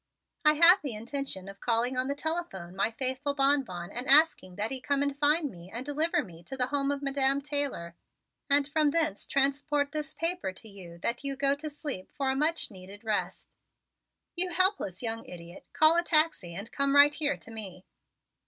I 0.43 0.53
have 0.53 0.79
the 0.81 0.95
intention 0.95 1.47
of 1.47 1.59
calling 1.59 1.95
on 1.95 2.07
the 2.07 2.15
telephone 2.15 2.75
my 2.75 2.89
faithful 2.89 3.35
Bonbon 3.35 3.91
and 3.91 4.07
asking 4.07 4.55
that 4.55 4.71
he 4.71 4.81
come 4.81 5.03
and 5.03 5.15
find 5.15 5.51
me 5.51 5.69
and 5.71 5.85
deliver 5.85 6.23
me 6.23 6.41
to 6.45 6.57
the 6.57 6.65
home 6.65 6.89
of 6.89 7.03
Madam 7.03 7.39
Taylor 7.39 7.93
and 8.49 8.67
from 8.67 8.87
thence 8.89 9.27
transport 9.27 9.91
this 9.91 10.15
paper 10.15 10.53
to 10.53 10.67
you 10.67 10.97
that 11.03 11.23
you 11.23 11.35
go 11.35 11.53
to 11.53 11.69
sleep 11.69 12.09
for 12.17 12.31
a 12.31 12.35
much 12.35 12.71
needed 12.71 13.03
rest." 13.03 13.47
"You 14.35 14.49
helpless 14.49 15.03
young 15.03 15.23
idiot, 15.25 15.67
call 15.71 15.95
a 15.97 16.01
taxi 16.03 16.55
and 16.55 16.71
come 16.71 16.95
right 16.95 17.13
here 17.13 17.37
to 17.37 17.51
me." 17.51 17.85